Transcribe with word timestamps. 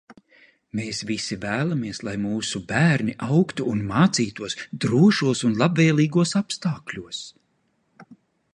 Mēs 0.77 0.99
visi 1.09 1.35
vēlamies, 1.41 1.99
lai 2.07 2.13
mūsu 2.23 2.61
bērni 2.71 3.15
augtu 3.27 3.67
un 3.73 3.83
mācītos 3.91 4.57
drošos 4.87 5.45
un 5.49 5.53
labvēlīgos 5.63 6.37
apstākļos. 6.41 7.21